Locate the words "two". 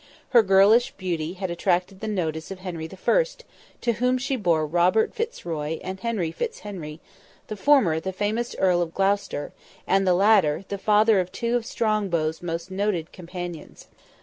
11.31-11.55